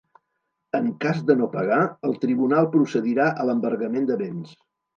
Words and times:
En 0.79 0.87
cas 1.03 1.19
de 1.27 1.35
no 1.41 1.49
pagar, 1.57 1.77
el 2.09 2.17
tribunal 2.25 2.71
procedirà 2.79 3.31
a 3.45 3.49
l’embargament 3.51 4.13
de 4.13 4.21
béns. 4.27 4.61